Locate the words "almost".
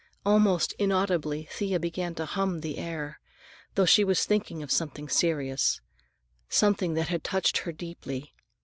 0.25-0.73